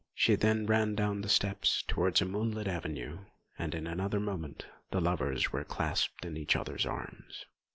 [0.15, 3.19] She then ran down the steps towards a moonlit avenue,
[3.59, 7.45] and in another moment the lovers were clasped in each other's arms.